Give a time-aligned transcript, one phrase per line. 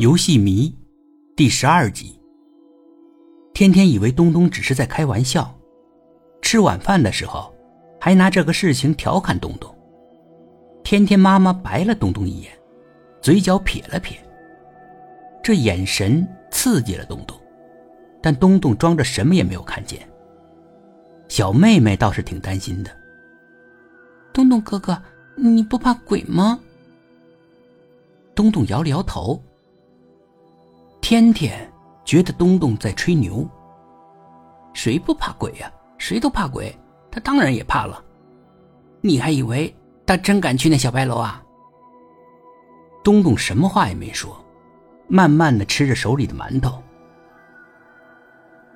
[0.00, 0.74] 游戏迷，
[1.36, 2.18] 第十二集。
[3.52, 5.54] 天天以为东东只是在开玩笑，
[6.40, 7.54] 吃晚饭的时候，
[8.00, 9.70] 还拿这个事情调侃东东。
[10.82, 12.50] 天天妈妈白了东东一眼，
[13.20, 14.16] 嘴角撇了撇。
[15.42, 17.38] 这眼神刺激了东东，
[18.22, 20.00] 但东东装着什么也没有看见。
[21.28, 22.90] 小妹妹倒是挺担心的。
[24.32, 24.98] 东东哥哥，
[25.36, 26.58] 你不怕鬼吗？
[28.34, 29.38] 东东摇了摇头。
[31.10, 31.68] 天天
[32.04, 33.44] 觉得东东在吹牛。
[34.72, 35.68] 谁不怕鬼呀？
[35.98, 36.72] 谁都怕鬼，
[37.10, 38.00] 他当然也怕了。
[39.00, 39.74] 你还以为
[40.06, 41.42] 他真敢去那小白楼啊？
[43.02, 44.40] 东东什么话也没说，
[45.08, 46.80] 慢慢的吃着手里的馒头。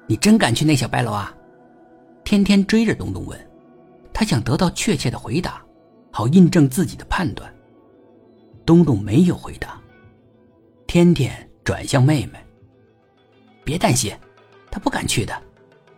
[0.08, 1.32] 你真敢去那小白楼啊？
[2.24, 3.38] 天天追着东东问，
[4.12, 5.64] 他想得到确切的回答，
[6.10, 7.48] 好印证自己的判断。
[8.66, 9.80] 东东没有回答。
[10.88, 11.48] 天天。
[11.64, 12.38] 转向妹妹，
[13.64, 14.14] 别担心，
[14.70, 15.34] 他不敢去的。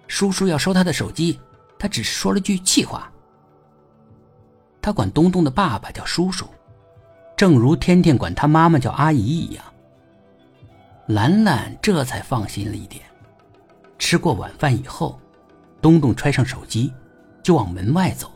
[0.06, 1.40] 叔叔要收他的手机，
[1.76, 3.12] 他只是说了句气话。
[4.80, 6.46] 他管东东的爸爸叫叔叔，
[7.36, 9.64] 正如天天管他妈妈叫阿姨一样。
[11.08, 13.02] 兰兰这才放心了一点。
[13.98, 15.18] 吃过晚饭以后，
[15.82, 16.92] 东东揣上手机，
[17.42, 18.30] 就往门外走，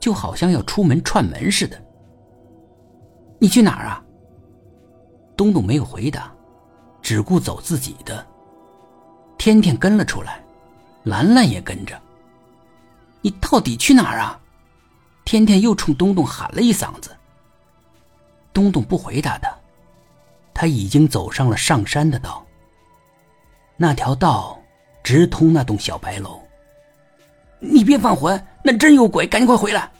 [0.00, 1.80] 就好像要出门串门似的。
[3.38, 4.02] 你去哪儿啊？
[5.36, 6.34] 东东没有回答。
[7.10, 8.24] 只顾走自己的，
[9.36, 10.40] 天天跟了出来，
[11.02, 12.00] 兰兰也跟着。
[13.20, 14.38] 你到底去哪儿啊？
[15.24, 17.10] 天天又冲东东喊了一嗓子。
[18.52, 19.52] 东东不回答他，
[20.54, 22.46] 他已经走上了上山的道。
[23.76, 24.56] 那条道
[25.02, 26.40] 直通那栋小白楼。
[27.58, 29.90] 你别犯浑，那真有鬼，赶紧快回来！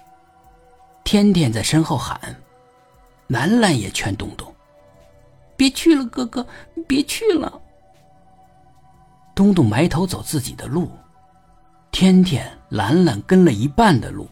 [1.02, 2.20] 天天在身后喊，
[3.26, 4.54] 兰兰也劝东东。
[5.60, 6.46] 别去了，哥哥，
[6.88, 7.60] 别去了。
[9.34, 10.90] 东东埋头走自己的路，
[11.92, 14.26] 天天、兰兰跟了一半的路，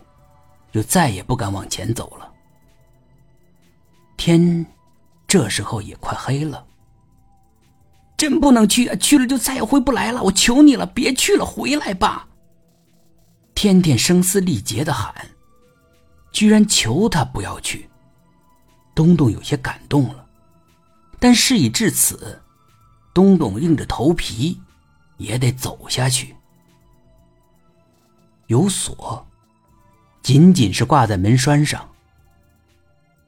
[0.73, 2.33] 就再也不敢往前走了。
[4.17, 4.65] 天，
[5.27, 6.65] 这时候也快黑了。
[8.17, 8.97] 真不能去啊！
[8.97, 10.23] 去了就再也回不来了。
[10.23, 12.27] 我求你了，别去了，回来吧。
[13.55, 15.15] 天天声嘶力竭的喊，
[16.33, 17.87] 居然求他不要去。
[18.95, 20.25] 东东有些感动了。
[21.21, 22.41] 但事已至此，
[23.13, 24.61] 东东硬着头皮
[25.17, 26.35] 也得走下去。
[28.47, 29.27] 有锁，
[30.23, 31.89] 仅仅是挂在门栓上。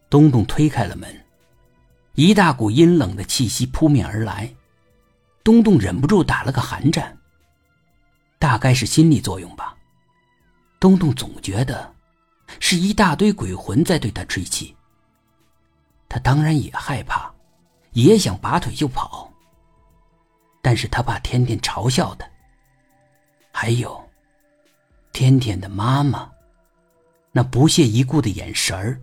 [0.09, 1.25] 东东推开了门，
[2.15, 4.53] 一大股阴冷的气息扑面而来，
[5.45, 7.17] 东东忍不住打了个寒战。
[8.39, 9.77] 大概是心理作用吧，
[10.79, 11.95] 东东总觉得
[12.59, 14.75] 是一大堆鬼魂在对他吹气。
[16.09, 17.30] 他当然也害怕。
[17.93, 19.33] 也想拔腿就跑，
[20.63, 22.31] 但是他怕天天嘲笑他。
[23.53, 24.09] 还有，
[25.13, 26.31] 天天的妈妈，
[27.33, 29.03] 那不屑一顾的眼神儿，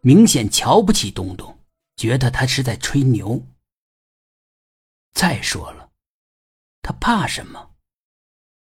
[0.00, 1.58] 明显瞧不起东东，
[1.96, 3.44] 觉得他是在吹牛。
[5.12, 5.90] 再说了，
[6.82, 7.72] 他怕什么？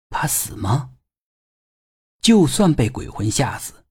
[0.10, 0.96] 怕死吗？
[2.20, 3.86] 就算被鬼魂吓死，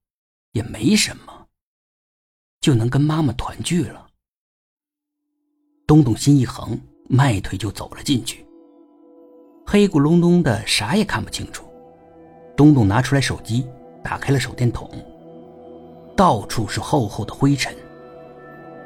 [0.52, 1.48] 也没什么，
[2.60, 4.09] 就能跟妈妈团聚了。
[5.90, 6.78] 东东心一横，
[7.08, 8.46] 迈腿就走了进去。
[9.66, 11.64] 黑咕隆咚的，啥也看不清楚。
[12.56, 13.66] 东东拿出来手机，
[14.00, 14.88] 打开了手电筒，
[16.14, 17.74] 到处是厚厚的灰尘。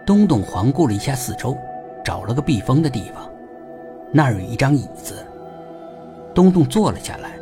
[0.06, 1.54] 东东环顾了一下四周，
[2.02, 3.30] 找了个避风的地方，
[4.10, 5.26] 那儿有一张椅子。
[6.34, 7.38] 东东坐了下来，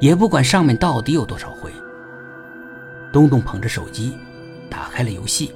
[0.00, 1.68] 也不管上面到底有多少灰。
[3.12, 4.16] 东东捧着手机，
[4.70, 5.50] 打开了游戏。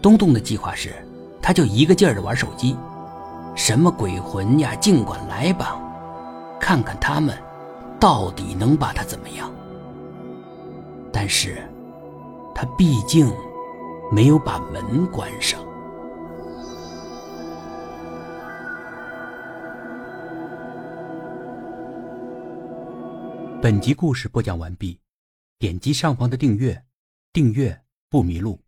[0.00, 0.94] 东东的计划是。
[1.46, 2.76] 他就一个劲儿的玩手机，
[3.54, 5.80] 什么鬼魂呀，尽管来吧，
[6.58, 7.38] 看看他们
[8.00, 9.48] 到底能把他怎么样。
[11.12, 11.62] 但是，
[12.52, 13.32] 他毕竟
[14.10, 15.60] 没有把门关上。
[23.62, 24.98] 本集故事播讲完毕，
[25.60, 26.82] 点击上方的订阅，
[27.32, 28.65] 订阅不迷路。